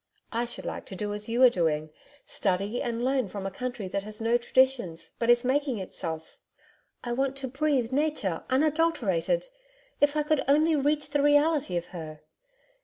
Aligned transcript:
I 0.31 0.45
should 0.45 0.65
like 0.65 0.87
to 0.87 0.95
do 0.95 1.13
as 1.13 1.29
you 1.29 1.43
are 1.43 1.49
doing, 1.51 1.91
study 2.25 2.81
and 2.81 3.05
learn 3.05 3.27
from 3.27 3.45
a 3.45 3.51
country 3.51 3.87
that 3.89 4.01
has 4.01 4.19
no 4.19 4.35
traditions, 4.35 5.13
but 5.19 5.29
is 5.29 5.45
making 5.45 5.77
itself. 5.77 6.39
I 7.03 7.13
want 7.13 7.35
to 7.35 7.47
breathe 7.47 7.91
Nature 7.91 8.43
unadulterated 8.49 9.45
if 9.99 10.15
I 10.15 10.23
could 10.23 10.43
only 10.47 10.75
reach 10.75 11.11
the 11.11 11.21
reality 11.21 11.77
of 11.77 11.85
her. 11.93 12.21